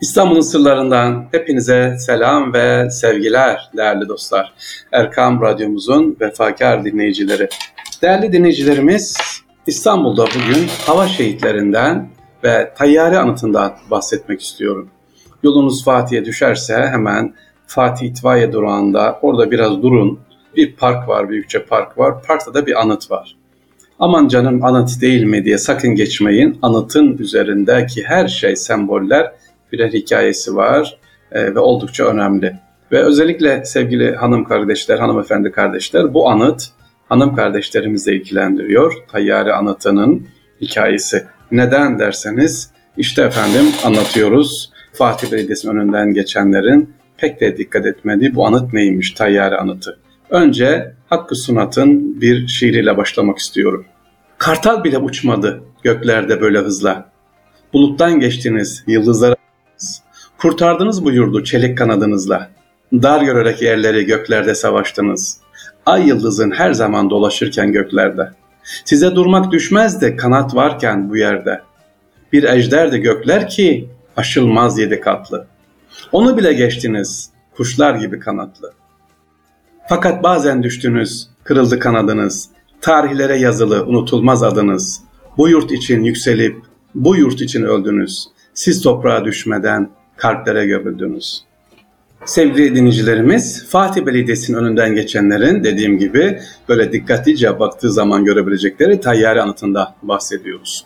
[0.00, 4.52] İstanbul'un sırlarından hepinize selam ve sevgiler değerli dostlar.
[4.92, 7.48] Erkam Radyomuzun vefakar dinleyicileri.
[8.02, 9.16] Değerli dinleyicilerimiz
[9.66, 12.10] İstanbul'da bugün hava şehitlerinden
[12.44, 14.90] ve tayyare anıtından bahsetmek istiyorum.
[15.42, 17.34] Yolunuz Fatih'e düşerse hemen
[17.66, 20.20] Fatih İtfaiye durağında orada biraz durun.
[20.56, 22.22] Bir park var, büyükçe park var.
[22.22, 23.36] Parkta da bir anıt var.
[23.98, 26.58] Aman canım anıt değil mi diye sakın geçmeyin.
[26.62, 29.32] Anıtın üzerindeki her şey semboller
[29.72, 30.98] birer hikayesi var
[31.32, 32.56] e, ve oldukça önemli.
[32.92, 36.62] Ve özellikle sevgili hanım kardeşler, hanımefendi kardeşler bu anıt
[37.08, 38.94] hanım kardeşlerimizi ilgilendiriyor.
[39.12, 40.26] Tayyare anıtının
[40.60, 41.24] hikayesi.
[41.52, 44.70] Neden derseniz işte efendim anlatıyoruz.
[44.92, 49.98] Fatih Belediyesi'nin önünden geçenlerin pek de dikkat etmediği bu anıt neymiş Tayyare anıtı.
[50.30, 53.84] Önce Hakkı Sunat'ın bir şiiriyle başlamak istiyorum.
[54.38, 57.10] Kartal bile uçmadı göklerde böyle hızla.
[57.72, 59.36] Buluttan geçtiniz, yıldızlara
[60.40, 62.50] Kurtardınız bu yurdu çelik kanadınızla.
[62.92, 65.40] Dar görerek yerleri göklerde savaştınız.
[65.86, 68.30] Ay yıldızın her zaman dolaşırken göklerde.
[68.84, 71.60] Size durmak düşmezdi kanat varken bu yerde.
[72.32, 75.46] Bir ejderdi gökler ki aşılmaz yedi katlı.
[76.12, 78.72] Onu bile geçtiniz kuşlar gibi kanatlı.
[79.88, 82.48] Fakat bazen düştünüz, kırıldı kanadınız.
[82.80, 85.02] Tarihlere yazılı unutulmaz adınız.
[85.36, 86.56] Bu yurt için yükselip
[86.94, 88.28] bu yurt için öldünüz.
[88.54, 91.42] Siz toprağa düşmeden kalplere gömüldünüz.
[92.24, 99.94] Sevgili dinleyicilerimiz, Fatih Belediyesi'nin önünden geçenlerin dediğim gibi böyle dikkatlice baktığı zaman görebilecekleri tayyare anıtında
[100.02, 100.84] bahsediyoruz.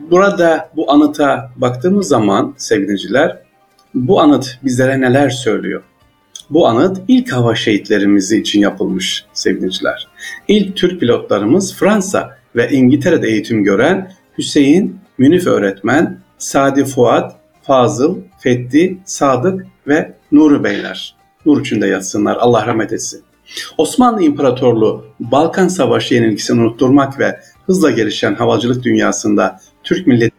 [0.00, 3.38] Burada bu anıta baktığımız zaman sevgiliciler,
[3.94, 5.82] bu anıt bizlere neler söylüyor?
[6.50, 10.08] Bu anıt ilk hava şehitlerimizi için yapılmış sevgiliciler.
[10.48, 17.36] İlk Türk pilotlarımız Fransa ve İngiltere'de eğitim gören Hüseyin Münif öğretmen, Sadi Fuat
[17.66, 21.16] Fazıl, Fethi, Sadık ve Nuri Beyler.
[21.46, 22.36] Nur içinde yatsınlar.
[22.36, 23.22] Allah rahmet etsin.
[23.78, 30.36] Osmanlı İmparatorluğu Balkan Savaşı yenilgisini unutturmak ve hızla gelişen havacılık dünyasında Türk milleti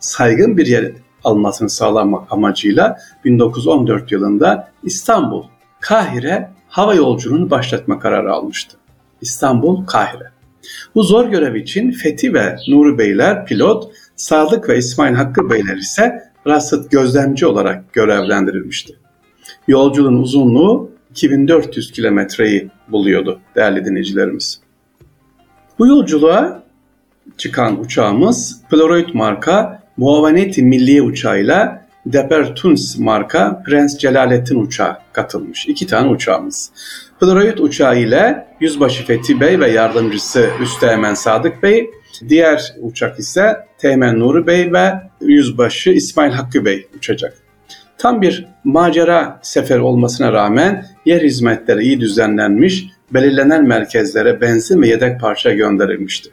[0.00, 0.92] saygın bir yer
[1.24, 5.44] almasını sağlamak amacıyla 1914 yılında İstanbul,
[5.80, 8.76] Kahire hava yolculuğunu başlatma kararı almıştı.
[9.20, 10.30] İstanbul, Kahire.
[10.94, 16.22] Bu zor görev için Fethi ve Nuri Beyler pilot, Sadık ve İsmail Hakkı Beyler ise
[16.46, 18.98] Russell gözlemci olarak görevlendirilmişti.
[19.68, 24.60] Yolculuğun uzunluğu 2400 kilometreyi buluyordu değerli dinleyicilerimiz.
[25.78, 26.62] Bu yolculuğa
[27.36, 35.66] çıkan uçağımız Polaroid marka Muaveneti Milliye uçağıyla Depertuns marka Prens Celalettin uçağı katılmış.
[35.68, 36.72] İki tane uçağımız.
[37.20, 41.90] Polaroid uçağı ile Yüzbaşı Fethi Bey ve yardımcısı Üsteğmen Sadık Bey
[42.28, 47.34] Diğer uçak ise Teğmen Nuri Bey ve Yüzbaşı İsmail Hakkı Bey uçacak.
[47.98, 55.20] Tam bir macera seferi olmasına rağmen yer hizmetleri iyi düzenlenmiş, belirlenen merkezlere benzin ve yedek
[55.20, 56.30] parça gönderilmişti.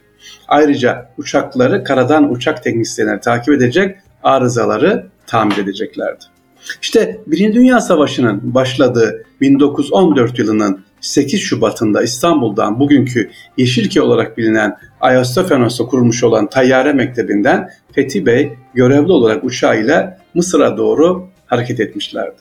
[0.48, 6.26] Ayrıca uçakları karadan uçak teknisyenleri takip edecek, arızaları tamir edeceklerdi.
[6.82, 15.86] İşte Birinci Dünya Savaşı'nın başladığı 1914 yılının 8 Şubat'ında İstanbul'dan bugünkü Yeşilköy olarak bilinen Ayastofyanos'ta
[15.86, 22.38] kurulmuş olan Tayyare Mektebi'nden Fethi Bey görevli olarak uçağıyla Mısır'a doğru hareket etmişlerdi.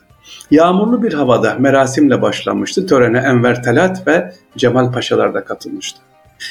[0.51, 2.87] Yağmurlu bir havada merasimle başlamıştı.
[2.87, 5.99] Törene Enver Talat ve Cemal Paşalar da katılmıştı.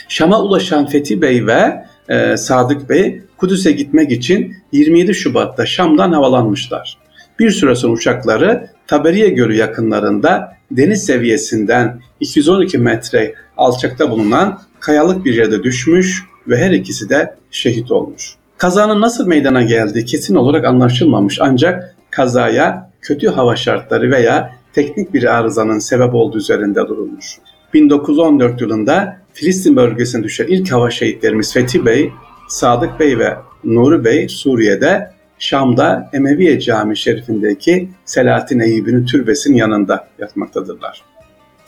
[0.08, 6.98] Şam'a ulaşan Fethi Bey ve e, Sadık Bey Kudüs'e gitmek için 27 Şubat'ta Şam'dan havalanmışlar.
[7.40, 15.34] Bir süre sonra uçakları Taberiye Gölü yakınlarında deniz seviyesinden 212 metre alçakta bulunan kayalık bir
[15.34, 18.36] yerde düşmüş ve her ikisi de şehit olmuş.
[18.58, 25.24] Kazanın nasıl meydana geldiği kesin olarak anlaşılmamış ancak kazaya kötü hava şartları veya teknik bir
[25.24, 27.38] arızanın sebep olduğu üzerinde durulmuş.
[27.74, 32.12] 1914 yılında Filistin bölgesine düşen ilk hava şehitlerimiz Fethi Bey,
[32.50, 41.02] Sadık Bey ve Nuri Bey Suriye'de Şam'da Emeviye Cami Şerifindeki Selahattin Eyyubi'nin türbesinin yanında yatmaktadırlar.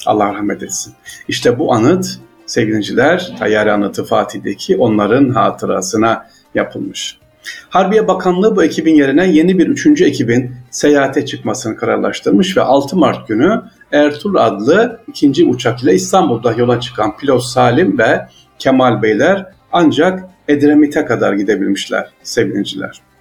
[0.05, 0.93] Allah rahmet etsin.
[1.27, 7.17] İşte bu anıt sevgiliciler Tayyare Anıtı Fatih'deki onların hatırasına yapılmış.
[7.69, 13.27] Harbiye Bakanlığı bu ekibin yerine yeni bir üçüncü ekibin seyahate çıkmasını kararlaştırmış ve 6 Mart
[13.27, 13.61] günü
[13.91, 18.27] Ertuğrul adlı ikinci uçak ile İstanbul'da yola çıkan pilot Salim ve
[18.59, 23.12] Kemal Beyler ancak Edremit'e kadar gidebilmişler sevgiliciler.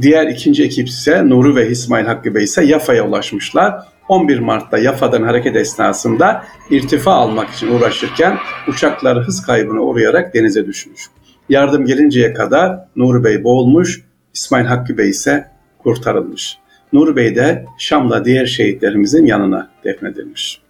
[0.00, 3.74] Diğer ikinci ekip ise Nuri ve İsmail Hakkı Bey ise Yafa'ya ulaşmışlar.
[4.08, 8.38] 11 Mart'ta Yafa'dan hareket esnasında irtifa almak için uğraşırken
[8.68, 11.06] uçakları hız kaybına uğrayarak denize düşmüş.
[11.48, 14.02] Yardım gelinceye kadar Nuri Bey boğulmuş,
[14.34, 15.48] İsmail Hakkı Bey ise
[15.78, 16.58] kurtarılmış.
[16.92, 20.60] Nur Bey de Şam'la diğer şehitlerimizin yanına defnedilmiş.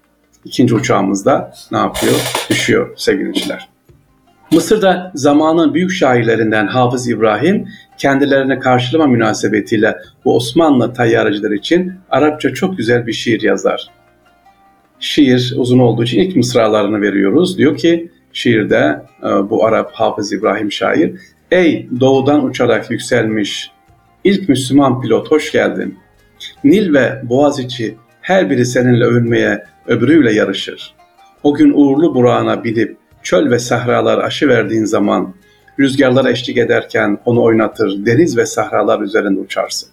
[0.45, 2.15] İkinci uçağımız da ne yapıyor?
[2.51, 3.69] Düşüyor sevgiliciler.
[4.53, 7.69] Mısır'da zamanın büyük şairlerinden Hafız İbrahim
[7.99, 13.91] kendilerine karşılama münasebetiyle bu Osmanlı tayyarıcılar için Arapça çok güzel bir şiir yazar.
[15.01, 17.59] Şiir uzun olduğu için ilk mısralarını veriyoruz.
[17.59, 21.15] Diyor ki şiirde e, bu Arap Hafız İbrahim şair
[21.51, 23.71] Ey doğudan uçarak yükselmiş
[24.25, 25.99] ilk Müslüman pilot hoş geldin.
[26.65, 30.95] Nil ve Boğaziçi her biri seninle övünmeye öbürüyle yarışır.
[31.43, 35.35] O gün uğurlu burağına binip çöl ve sahralar aşı verdiğin zaman
[35.81, 39.89] rüzgarlara eşlik ederken onu oynatır, deniz ve sahralar üzerinde uçarsın.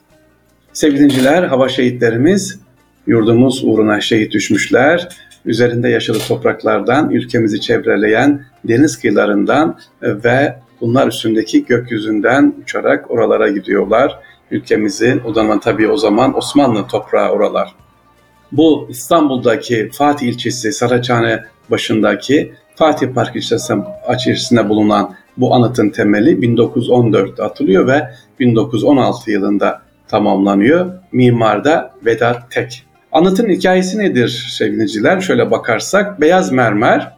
[0.74, 2.60] Sevgili dinciler, hava şehitlerimiz
[3.07, 5.10] yurdumuz uğruna şehit düşmüşler.
[5.45, 14.19] Üzerinde yaşadığı topraklardan, ülkemizi çevreleyen deniz kıyılarından ve bunlar üstündeki gökyüzünden uçarak oralara gidiyorlar.
[14.51, 17.75] Ülkemizi, o zaman tabii o zaman Osmanlı toprağı oralar.
[18.51, 27.88] Bu İstanbul'daki Fatih ilçesi Saraçhane başındaki Fatih Park içerisinde bulunan bu anıtın temeli 1914'te atılıyor
[27.88, 30.94] ve 1916 yılında tamamlanıyor.
[31.12, 32.83] Mimar da Vedat Tek.
[33.12, 35.22] Anıtın hikayesi nedir sevgiliciler?
[35.22, 37.12] Şöyle bakarsak beyaz mermer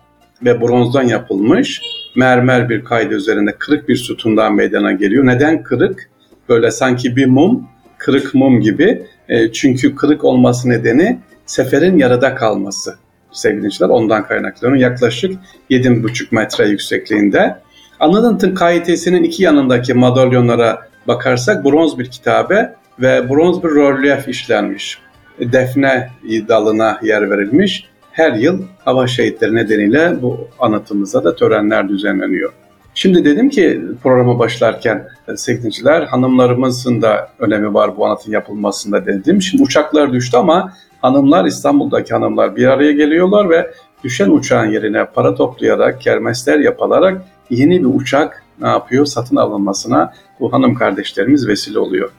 [0.45, 1.81] ve bronzdan yapılmış
[2.15, 5.25] mermer bir kaydı üzerinde kırık bir sütundan meydana geliyor.
[5.25, 6.09] Neden kırık?
[6.49, 7.67] Böyle sanki bir mum,
[7.97, 9.05] kırık mum gibi.
[9.29, 12.97] E, çünkü kırık olması nedeni seferin yarıda kalması
[13.37, 14.79] sevgili ondan kaynaklanıyor.
[14.79, 15.39] Yaklaşık
[15.69, 17.57] 7,5 metre yüksekliğinde.
[17.99, 24.99] Anıtın kayitesinin iki yanındaki madalyonlara bakarsak bronz bir kitabe ve bronz bir rölyef işlenmiş.
[25.39, 26.09] Defne
[26.47, 27.85] dalına yer verilmiş.
[28.11, 32.53] Her yıl hava şehitleri nedeniyle bu anıtımızda da törenler düzenleniyor.
[32.99, 39.41] Şimdi dedim ki programa başlarken sevgiliciler hanımlarımızın da önemi var bu anıtın yapılmasında dedim.
[39.41, 43.71] Şimdi uçaklar düştü ama hanımlar İstanbul'daki hanımlar bir araya geliyorlar ve
[44.03, 49.05] düşen uçağın yerine para toplayarak, kermesler yapılarak yeni bir uçak ne yapıyor?
[49.05, 52.09] Satın alınmasına bu hanım kardeşlerimiz vesile oluyor.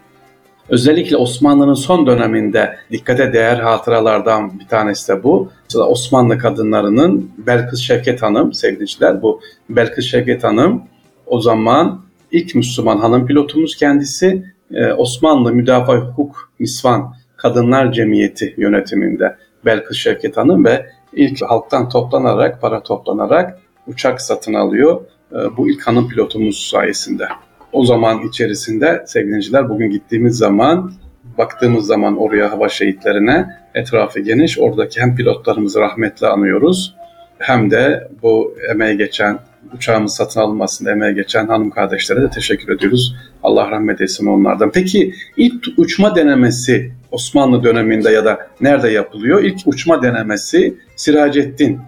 [0.68, 5.50] Özellikle Osmanlı'nın son döneminde dikkate değer hatıralardan bir tanesi de bu.
[5.64, 10.82] Mesela Osmanlı kadınlarının Belkıs Şevket Hanım, sevgiliciler bu Belkıs Şevket Hanım
[11.26, 12.00] o zaman
[12.32, 14.44] ilk Müslüman hanım pilotumuz kendisi.
[14.74, 22.60] Ee, Osmanlı Müdafaa Hukuk Nisvan Kadınlar Cemiyeti yönetiminde Belkıs Şevket Hanım ve ilk halktan toplanarak,
[22.60, 25.00] para toplanarak uçak satın alıyor.
[25.32, 27.28] Ee, bu ilk hanım pilotumuz sayesinde.
[27.72, 30.92] O zaman içerisinde sevgiliciler bugün gittiğimiz zaman
[31.38, 34.58] baktığımız zaman oraya hava şehitlerine etrafı geniş.
[34.58, 36.94] Oradaki hem pilotlarımızı rahmetle anıyoruz
[37.38, 39.38] hem de bu emeğe geçen
[39.76, 43.16] uçağımız satın alınmasında emeğe geçen hanım kardeşlere de teşekkür ediyoruz.
[43.42, 44.70] Allah rahmet etsin onlardan.
[44.70, 49.42] Peki ilk uçma denemesi Osmanlı döneminde ya da nerede yapılıyor?
[49.42, 51.80] İlk uçma denemesi Siracettin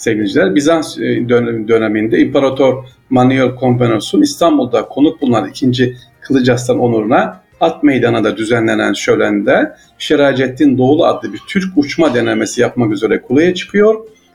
[0.00, 0.54] sevgiliciler.
[0.54, 1.28] Bizans e,
[1.68, 5.96] döneminde İmparator Manuel Komnenos'un İstanbul'da konuk bulunan 2.
[6.20, 13.22] Kılıç onuruna At Meydanı'nda düzenlenen şölende Şeracettin Doğulu adlı bir Türk uçma denemesi yapmak üzere
[13.22, 13.94] kuleye çıkıyor.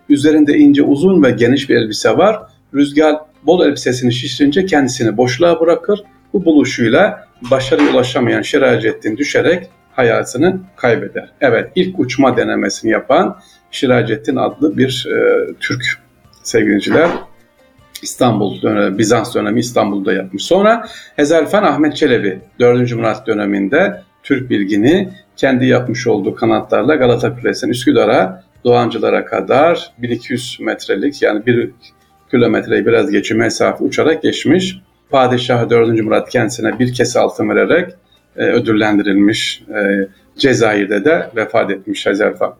[0.09, 2.39] Üzerinde ince uzun ve geniş bir elbise var.
[2.73, 3.15] Rüzgar
[3.45, 6.03] bol elbisesini şişirince kendisini boşluğa bırakır.
[6.33, 11.29] Bu buluşuyla başarıya ulaşamayan Şeracettin düşerek hayatını kaybeder.
[11.41, 13.37] Evet ilk uçma denemesini yapan
[13.75, 15.83] Şiracettin adlı bir e, Türk
[16.43, 17.09] sevgiliciler
[18.01, 20.43] İstanbul dönemi, Bizans dönemi İstanbul'da yapmış.
[20.43, 22.95] Sonra Hezarfen Ahmet Çelebi 4.
[22.95, 31.21] Murat döneminde Türk bilgini kendi yapmış olduğu kanatlarla Galata Kulesi'nin Üsküdar'a Doğancılara kadar 1200 metrelik
[31.21, 31.71] yani bir
[32.31, 34.77] kilometreyi biraz geçiyor mesafe uçarak geçmiş.
[35.09, 36.01] Padişah 4.
[36.01, 37.91] Murat kendisine bir kese altın vererek
[38.37, 39.63] e, ödüllendirilmiş.
[39.69, 42.51] E, Cezayir'de de vefat etmiş Hezarfen.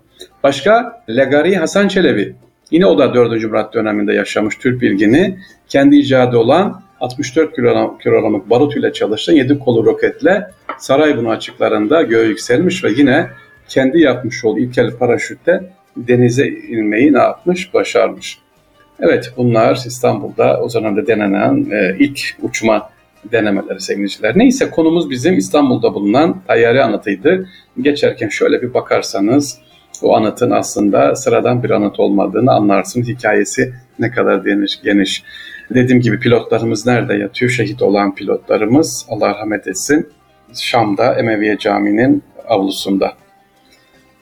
[0.44, 2.36] Başka Legari Hasan Çelebi.
[2.72, 3.44] Yine o da 4.
[3.44, 5.38] Murat döneminde yaşamış Türk bilgini.
[5.68, 7.56] Kendi icadı olan 64
[8.04, 13.28] kilogramlık barut ile çalışan 7 kolu roketle Sarayburnu açıklarında göğe yükselmiş ve yine
[13.68, 15.64] kendi yapmış olduğu ilkel paraşütle
[15.98, 17.74] denize inmeyi ne yapmış?
[17.74, 18.38] Başarmış.
[19.00, 22.90] Evet bunlar İstanbul'da o dönemde denenen e, ilk uçma
[23.32, 24.38] denemeleri sevgiliciler.
[24.38, 27.48] Neyse konumuz bizim İstanbul'da bulunan tayyare anıtıydı.
[27.82, 29.58] Geçerken şöyle bir bakarsanız
[30.04, 33.08] o anıtın aslında sıradan bir anıt olmadığını anlarsınız.
[33.08, 34.82] Hikayesi ne kadar geniş.
[34.82, 35.24] geniş.
[35.70, 37.52] Dediğim gibi pilotlarımız nerede yatıyor?
[37.52, 40.10] Şehit olan pilotlarımız Allah rahmet etsin.
[40.54, 43.14] Şam'da Emeviye Camii'nin avlusunda.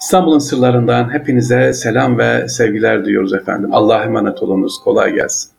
[0.01, 3.69] İstanbul'un sırlarından hepinize selam ve sevgiler diyoruz efendim.
[3.73, 4.79] Allah'a emanet olunuz.
[4.83, 5.51] Kolay gelsin.